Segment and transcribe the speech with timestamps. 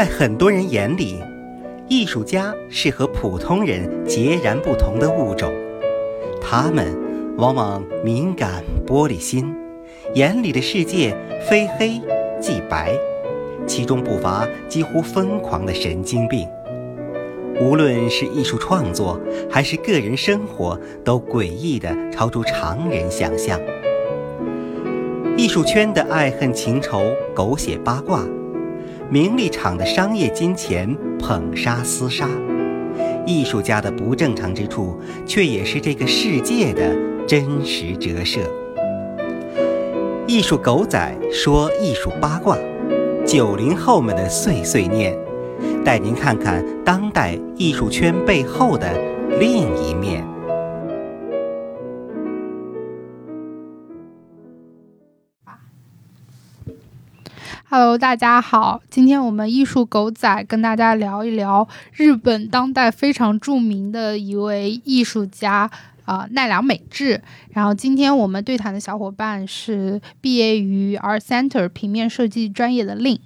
[0.00, 1.22] 在很多人眼里，
[1.86, 5.52] 艺术家是和普通人截然不同的物种。
[6.40, 6.86] 他们
[7.36, 9.54] 往往敏感、玻璃心，
[10.14, 11.14] 眼里的世界
[11.46, 12.00] 非黑
[12.40, 12.98] 即白，
[13.66, 16.48] 其中不乏几乎疯狂的神经病。
[17.60, 19.20] 无论是艺术创作
[19.50, 23.60] 还是个人生活，都诡异的超出常人想象。
[25.36, 27.02] 艺术圈的爱恨情仇、
[27.34, 28.24] 狗血八卦，
[29.10, 32.28] 名利场的商业金钱捧杀厮杀，
[33.26, 36.96] 艺术家的不正常之处，却也是这个世界的
[37.26, 38.38] 真实折射。
[40.28, 42.56] 艺术狗仔说艺术八卦，
[43.26, 45.18] 九零后们的碎碎念。
[45.84, 48.96] 带您看看当代艺术圈背后的
[49.40, 50.24] 另一面。
[57.72, 65.70] Hello，大家好，今天我们艺术狗仔跟大家聊一聊日本当代非常著名的一位艺术家
[66.04, 67.22] 啊奈良美智。
[67.50, 73.20] 然后今天我们对谈的小伙伴是毕业于 R Center 平面设计专业的 Lin。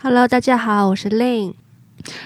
[0.00, 1.54] Hello，大家好，我是 Lin。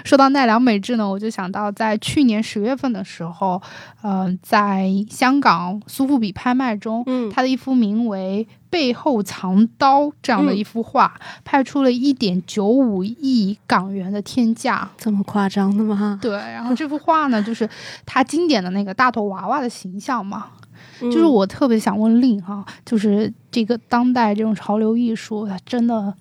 [0.05, 3.61] 说到奈良美智呢，我就想到在去年十月份的时候，
[4.03, 16.19] 嗯，在香港苏富比拍卖中，嗯，他的一幅名为《背后藏刀》这样的一幅画，拍出了一点九五亿港元的天价，这么夸张的吗？
[16.21, 16.33] 对。
[16.33, 17.69] 然后这幅画呢，就是
[18.05, 20.47] 他经典的那个大头娃娃的形象嘛，
[21.01, 26.15] 就是我特别想问令哈，就是这个当代这种潮流艺术，它真的。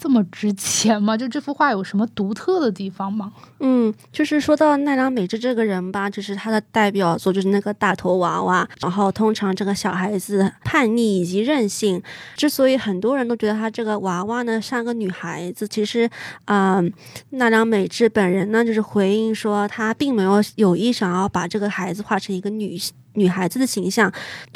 [0.00, 1.14] 这么值钱吗？
[1.14, 3.30] 就这幅画有什么独特的地方吗？
[3.58, 8.66] 嗯，就是说到奈良美智这个人吧，就是他的代表作就是那个大头娃娃。
[8.80, 12.02] 然后通常这个小孩子叛逆以及任性，
[12.34, 16.08] 之所以很多人都觉得他这个娃娃呢像个女孩子，其实，
[16.46, 16.90] 嗯，
[17.32, 22.94] 奈良美智本人呢就是回应说，他并没有有意想要把这个孩子画成一个女性。
[23.14, 24.12] 女孩子的形象，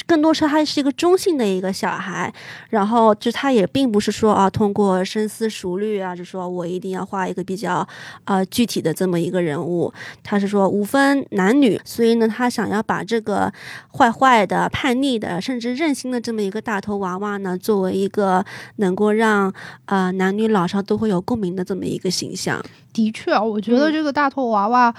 [0.06, 2.32] 更多是她是一个中性的一个小孩，
[2.70, 7.86] 然后就她也并不是说啊，通过深思熟虑啊，就说我一定要画一个比较
[8.24, 13.52] 呃具体的这么一个人物，她是说无分男女，所以呢，她想要把这个
[13.98, 18.44] 坏坏的、叛逆的，甚至任性的这么一个大头娃娃呢，作为一个
[18.76, 19.52] 能够让
[19.86, 22.64] 呃男女老少都会有共鸣的这么一个形象。
[22.92, 24.94] 的确啊，我觉得这个大头娃娃。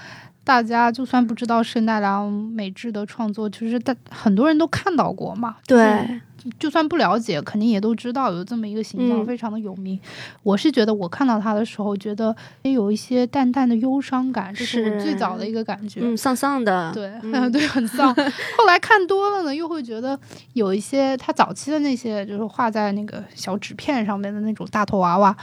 [0.46, 5.56] 大家就算不知道圣奈良美智的创作，其实大很多人都看到过嘛。
[5.68, 6.22] 对，
[6.60, 10.00] 就算不了解，肯定也都知道有这么一个形象，非常的有名。
[10.44, 16.02] 我是觉得我看到他的时候，觉得也有一些淡淡的忧伤感，这是我最早的一个感觉。
[16.04, 16.94] 嗯，丧丧的。
[16.94, 17.12] 对，
[17.50, 18.14] 对，很丧。
[18.14, 20.18] 后来看多了呢，又会觉得
[20.54, 25.36] 有一些他早期的那些，就是画在那个小纸片上面的那种大头娃娃。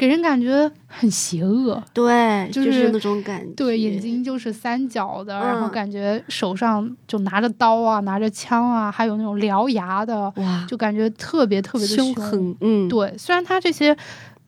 [0.00, 3.52] 给人感觉很邪恶，对，就是那种感觉。
[3.52, 12.56] 对，眼睛就是三角的，然后感觉手上就拿着刀啊，拿着枪啊，还有那种獠牙的，哇，就感觉特别特别的凶狠。
[12.62, 13.94] 嗯，对，虽然他这些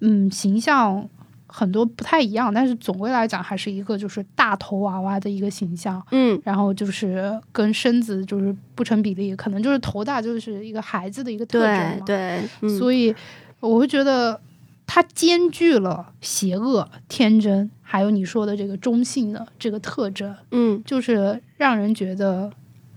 [0.01, 1.07] 嗯形象
[1.47, 6.03] 很多不太一样，但是总归来讲还是一个就是大头娃娃的一个形象。
[6.12, 12.05] 嗯，然后就是跟身子就是不成比例，可能就是头大就是一个孩子的一个特征嘛。
[12.07, 12.41] 对，
[12.79, 13.15] 所以
[13.61, 14.41] 我会觉得。
[14.87, 22.50] 它兼具了邪恶、天真，还有你说的这个中性的这个特征，嗯，就是让人觉得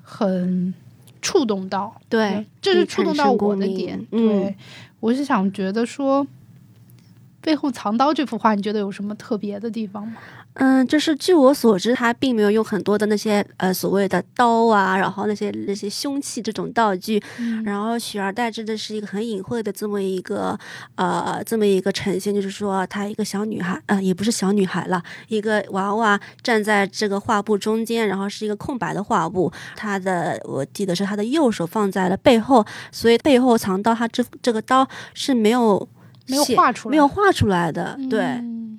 [0.04, 0.74] 很
[1.22, 4.04] 触动到，对，这是触动到我的点。
[4.12, 4.56] 对，
[5.00, 6.28] 我是想觉得说，
[7.42, 10.18] 背后藏刀这幅画，你觉得有什么特别的地方吗？
[10.56, 17.22] 嗯，就是据我所知，他并没有用很多的那些呃所谓的刀啊，然后那些那些凶器这种道具，
[17.66, 20.58] 然后取而代之的是一个很隐晦的这么一个
[20.96, 35.86] 呃这么一个呈现，就是说她一个小女孩，呃也不是小女孩了，一个娃娃站在这个画布中间，然后是一个空白的画布，她的我记得是她的右手放在了背后，所以背后藏刀，她这这个刀是没有
[36.28, 38.22] 没有画出来，没有画出来的，对，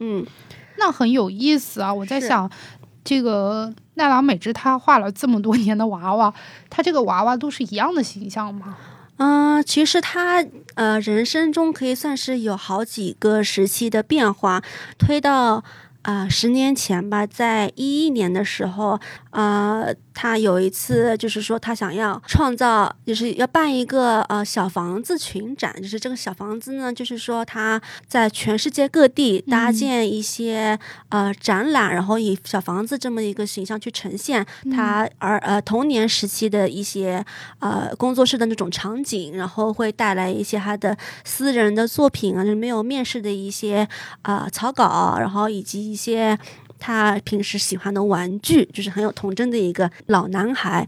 [0.00, 0.24] 嗯。
[0.78, 1.92] 那很有意思啊！
[1.92, 2.50] 我在想，
[3.04, 6.32] 这个奈良美智她画了这么多年的娃娃，
[6.68, 8.76] 她这个娃娃都是一样的形象吗？
[9.18, 10.44] 嗯，其实她
[10.74, 14.62] 呃人生中可以算是有好几个时期的变化，
[14.98, 15.64] 推到
[16.02, 19.00] 啊十年前吧，在一一年的时候，
[19.30, 19.86] 啊
[20.18, 27.78] 他有一次就是说他想要创造，就是要办一个呃小房子群展，就是这个小房子呢，就是说他
[28.08, 30.78] 在全世界各地搭建一些、
[31.10, 37.22] 呃展览，然后以小房子这么一个形象去呈现他儿呃童年时期的一些
[37.58, 43.86] 呃工作室的那种场景，然后会带来一些他的私人的作品啊，就是没有面试的一些
[44.22, 46.38] 呃草稿，然后以及一些。
[46.78, 50.86] 他平时喜欢的玩具，就是很有童真的一个老男孩。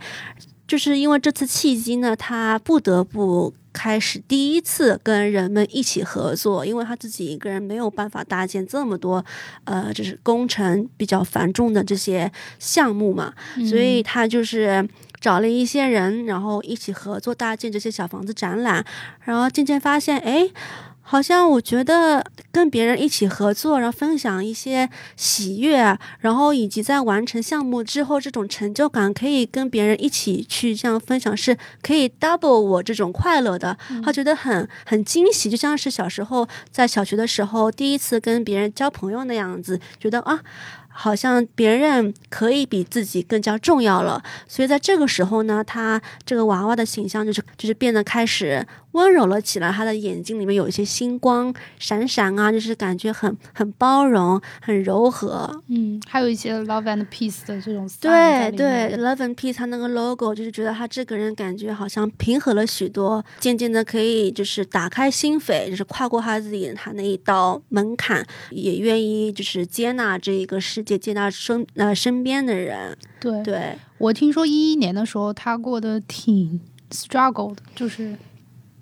[0.67, 9.25] 就是因为这次契机呢，他不得不开始第一次跟人们一起合作，因为他自己一个人没有办法搭建这么多，
[9.64, 13.32] 呃，就是工程比较繁重的这些项目嘛，
[13.67, 14.87] 所以他就是
[15.19, 18.85] 找了一些人，然后一起合作搭建这些小房子展览，
[19.25, 20.50] 然后渐渐发现，哎。
[21.11, 22.23] 好像我觉得
[22.53, 33.75] 跟别人一起合作，然后分享一些喜悦，然后以及在完成项目之后这种成就感，可以跟别人一起去这样分享，是可以 double 我这种快乐的。
[34.05, 40.41] 他觉得很很惊喜，就像是小时候在小学的时候第一次跟别人交朋友那样子，觉得啊。
[41.00, 55.62] 好像别人可以比自己更加重要了，所以在这个时候呢，他这个娃娃的形象就是就是变得开始温柔了起来，他的眼睛里面有一些星光闪闪啊，就是感觉很很包容、很柔和。
[55.69, 70.85] 嗯，还有一些 love and peace 的这种对对，love and peace，他那个 logo 就是觉得他这个人感觉好像平和了许多，渐渐的可以就是打开心扉，就是跨过他自己他那一道门槛，也愿意就是接纳这一个世。
[70.88, 76.58] 接接纳身呃身边的人，对对，我听说一一年的时候他过得挺
[76.90, 78.17] struggle 的，就是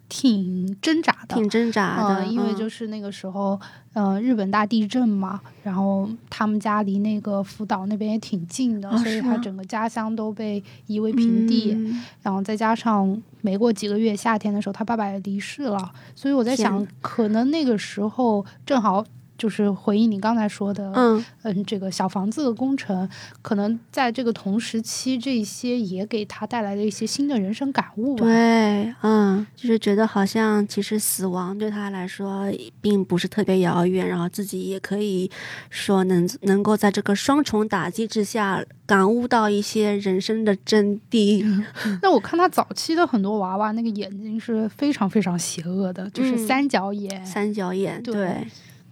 [0.09, 2.09] 挺挣扎的，挺挣扎。
[2.09, 3.61] 的，因为就是那个时候，
[3.93, 11.77] 呃，日本大地震嘛，然后他们家离那个福岛那边也挺近的，所以他整个家乡都被夷为平地，
[12.23, 19.05] 然后再加上没过几个月夏天的时候，他爸爸也离世了，所以我在想，可能那个时候正好。
[19.37, 23.09] 就是回应你刚才说的，嗯嗯，这个小房子的工程，
[23.43, 28.25] 可能在这个同时期，这些也给他带来了一些新的人生感悟吧。
[28.25, 32.51] 对，嗯，就是觉得好像其实死亡对他来说
[32.81, 35.31] 并不是特别遥远，然后自己也可以
[35.71, 41.65] 说能能够在这个双重打击之下感悟到一些人生的真谛。
[42.03, 48.47] 那我看他早期的很多娃娃，那个眼睛是非常非常邪恶的，就是三角眼，三角眼，对。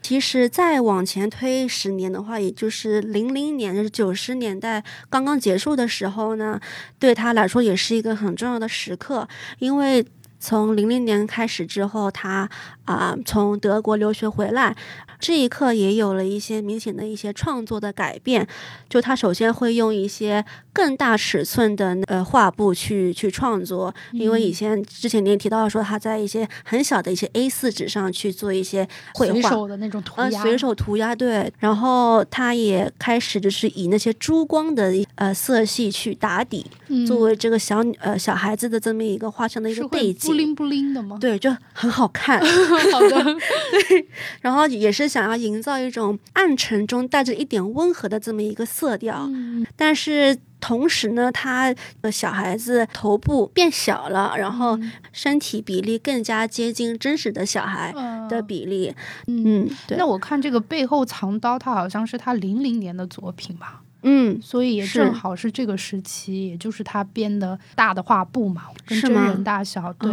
[0.05, 6.61] 其实再往前推十年的话，也就是零零年，就是九十年代刚刚结束的时候呢，
[6.99, 9.27] 对他来说也是一个很重要的时刻，
[9.61, 10.05] 因为
[10.39, 12.47] 从零零年开始之后，他
[12.85, 14.77] 啊从德国留学回来。
[15.19, 18.46] 这一刻也有了一些明显的一些创作的改变，
[18.88, 36.66] 就他首先会用一些更大尺寸的呃画布去去创作，因为以前之前你也提到说他在一些很小的一些 A 四纸上去做一些绘画的那种涂鸦，随手涂鸦对，然后他也开始就是以那些珠光的呃色系去打底，
[37.06, 41.16] 作为这个小呃小孩子的这么一个画像的一个背景，布灵布灵的吗？
[41.20, 42.40] 对，就很好看。
[42.93, 43.25] 好的，
[43.88, 44.06] 对，
[44.40, 45.05] 然后也是。
[45.14, 49.31] 想要营造一种暗沉中带着一点温和的这么一个色调，
[49.76, 51.72] 但是同时呢，他
[52.02, 54.76] 的小孩子头部变小了，然后
[55.12, 57.94] 身体比例更加接近真实的小孩
[58.28, 58.93] 的比例。
[59.28, 63.82] 嗯，那我看这个背后藏刀，它好像是他零零年的作品吧？
[64.05, 69.93] 嗯，所以也正好是这个时期，也就是他编的大的画布嘛，跟真人大小。
[69.95, 70.11] 对，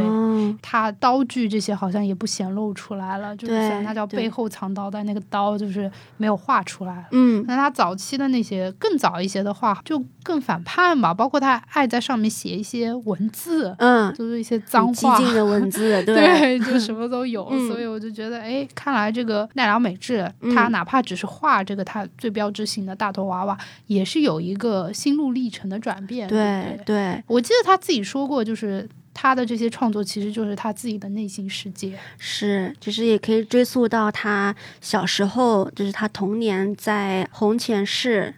[0.62, 7.06] 他刀具这些好像也不显露出来了，就是虽然他叫背后藏刀，但那个刀就是没有画出来。
[7.12, 17.50] 嗯，那他早期的那些更早一些的画就更反叛嘛，包括他爱在上面写一些文字，嗯，就是一些脏话、激进的文字， 对，就 什么都有。
[17.68, 23.58] 所以我就觉得，哎，看来这个奈良美智，他哪怕只是画这个他最标志性的大头娃娃。
[23.88, 26.28] 也是有一个心路历程的转变。
[26.28, 31.98] 对对，我记得他自己说过，就是他的这些创作其实就是他自己的内心世界。
[32.18, 38.34] 是，其实也可以追溯到他小时候，就是他童年在红前市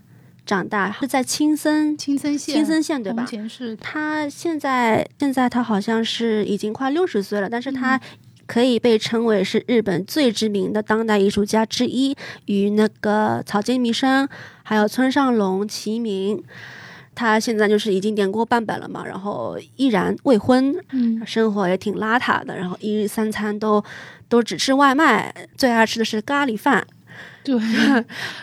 [0.46, 3.24] 长大，是在青森青森县青森县对吧？
[3.24, 3.76] 红前市。
[3.76, 8.00] 他现在现在他好像是已经快六十岁了，但是他。
[8.46, 14.28] 可以被称为是日本最知名的当代艺术家之一，与那个草间弥生
[14.64, 16.44] 还有村上隆齐名。
[17.16, 23.84] 他现在就是已经年过半百了嘛，然后依然未婚，嗯，生活也挺邋遢的，然后一日三餐都
[24.28, 26.88] 都只吃外卖，最爱吃的是咖喱饭。
[27.44, 27.60] 对，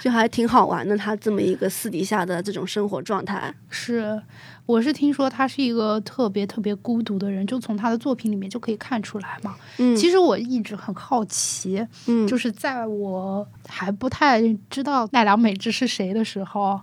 [0.00, 0.97] 就还挺好玩的。
[0.97, 4.21] 他这么一个私底下的这种生活状态，是，
[4.66, 9.57] 我是听说他是一个特别特别孤独的人，就从他的作品里面就可以看出来嘛。
[9.78, 16.80] 嗯，其实我一直很好奇，嗯，就是在我还不太知道奈良美智是谁的时候，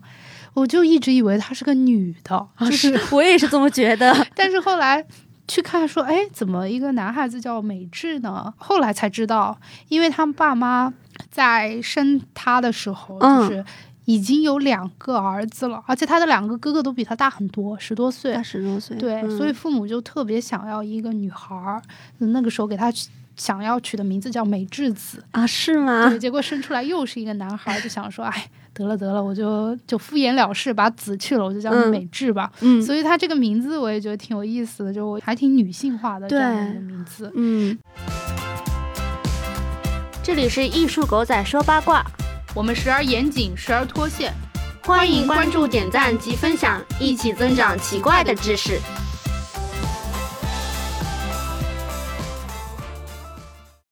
[0.53, 4.13] 我就一直以为她是个女的，就是我也是这么觉得。
[4.33, 5.05] 但是后来
[5.47, 8.53] 去看说，哎，怎么一个男孩子叫美智呢？
[8.57, 9.57] 后来才知道，
[9.87, 10.93] 因为他们爸妈
[11.29, 13.65] 在生他的时候，嗯就是
[14.05, 18.43] 已经有两个儿子了，而且他的两个哥哥都比他大很多，十多岁二。
[18.43, 21.81] 十多岁，对，嗯所以父母就特别想要一个女孩儿，
[22.19, 25.23] 那个时候给他取想要取的名字叫美智子。
[25.31, 26.17] 啊，是吗对，？
[26.17, 32.49] 结果生出来又是一个男孩儿，就想说，哎，得了得了，我就就敷衍了事，把子去了，我就叫美智吧。
[32.61, 37.29] 嗯所以他这个名字我也觉得挺有意思的，就还挺女性化的这样的一个名字。
[37.35, 37.77] 嗯，
[40.27, 42.05] 这里是艺术狗仔说八卦，
[42.53, 44.33] 我们时而严谨，时而脱线。
[44.83, 48.77] 欢迎关注、点赞及分享，一起增长奇怪的知识。